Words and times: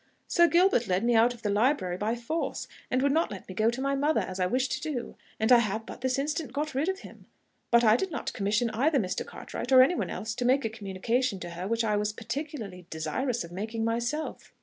Sir 0.27 0.47
Gilbert 0.47 0.87
led 0.87 1.03
me 1.03 1.13
out 1.13 1.35
of 1.35 1.43
the 1.43 1.51
library 1.51 1.95
by 1.95 2.15
force, 2.15 2.67
and 2.89 3.03
would 3.03 3.11
not 3.11 3.29
let 3.29 3.47
me 3.47 3.53
go 3.53 3.69
to 3.69 3.79
my 3.81 3.93
mother, 3.93 4.21
as 4.21 4.39
I 4.39 4.47
wished 4.47 4.71
to 4.71 4.81
do, 4.81 5.15
and 5.39 5.51
I 5.51 5.59
have 5.59 5.85
but 5.85 6.01
this 6.01 6.17
instant 6.17 6.53
got 6.53 6.73
rid 6.73 6.89
of 6.89 7.01
him; 7.01 7.27
but 7.69 7.83
I 7.83 7.97
did 7.97 8.09
not 8.09 8.33
commission 8.33 8.71
either 8.71 8.97
Mr. 8.97 9.23
Cartwright 9.23 9.71
or 9.71 9.83
any 9.83 9.93
one 9.93 10.09
else 10.09 10.33
to 10.33 10.43
make 10.43 10.65
a 10.65 10.69
communication 10.69 11.39
to 11.41 11.51
her 11.51 11.67
which 11.67 11.83
I 11.83 11.97
was 11.97 12.13
particularly 12.13 12.87
desirous 12.89 13.43
of 13.43 13.51
making 13.51 13.85
myself." 13.85 14.51